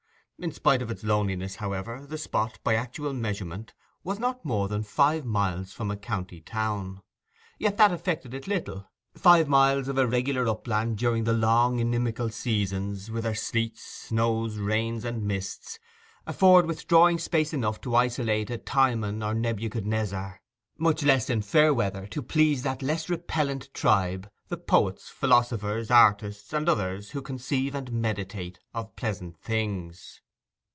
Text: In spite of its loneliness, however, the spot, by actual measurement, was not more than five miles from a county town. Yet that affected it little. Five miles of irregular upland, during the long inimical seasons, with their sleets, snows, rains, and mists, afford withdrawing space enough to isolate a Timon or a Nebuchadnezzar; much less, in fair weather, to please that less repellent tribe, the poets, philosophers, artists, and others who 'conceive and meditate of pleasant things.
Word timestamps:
In 0.43 0.51
spite 0.51 0.81
of 0.81 0.89
its 0.89 1.03
loneliness, 1.03 1.57
however, 1.57 2.07
the 2.09 2.17
spot, 2.17 2.57
by 2.63 2.73
actual 2.73 3.13
measurement, 3.13 3.75
was 4.03 4.17
not 4.17 4.43
more 4.43 4.67
than 4.67 4.81
five 4.81 5.23
miles 5.23 5.71
from 5.71 5.91
a 5.91 5.95
county 5.95 6.41
town. 6.41 7.03
Yet 7.59 7.77
that 7.77 7.93
affected 7.93 8.33
it 8.33 8.47
little. 8.47 8.89
Five 9.15 9.47
miles 9.47 9.87
of 9.87 9.99
irregular 9.99 10.47
upland, 10.47 10.97
during 10.97 11.25
the 11.25 11.33
long 11.33 11.77
inimical 11.77 12.31
seasons, 12.31 13.11
with 13.11 13.23
their 13.23 13.35
sleets, 13.35 13.83
snows, 13.83 14.57
rains, 14.57 15.05
and 15.05 15.21
mists, 15.27 15.77
afford 16.25 16.65
withdrawing 16.65 17.19
space 17.19 17.53
enough 17.53 17.79
to 17.81 17.93
isolate 17.95 18.49
a 18.49 18.57
Timon 18.57 19.21
or 19.21 19.33
a 19.33 19.35
Nebuchadnezzar; 19.35 20.41
much 20.79 21.03
less, 21.03 21.29
in 21.29 21.43
fair 21.43 21.71
weather, 21.71 22.07
to 22.07 22.23
please 22.23 22.63
that 22.63 22.81
less 22.81 23.11
repellent 23.11 23.71
tribe, 23.75 24.27
the 24.47 24.57
poets, 24.57 25.07
philosophers, 25.07 25.91
artists, 25.91 26.51
and 26.51 26.67
others 26.67 27.11
who 27.11 27.21
'conceive 27.21 27.75
and 27.75 27.91
meditate 27.91 28.57
of 28.73 28.95
pleasant 28.95 29.37
things. 29.37 30.19